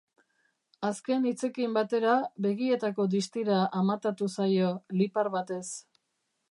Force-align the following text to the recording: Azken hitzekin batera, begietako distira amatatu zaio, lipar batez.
Azken 0.87 1.27
hitzekin 1.31 1.75
batera, 1.75 2.15
begietako 2.47 3.07
distira 3.15 3.61
amatatu 3.83 4.33
zaio, 4.39 4.73
lipar 5.03 5.33
batez. 5.39 5.65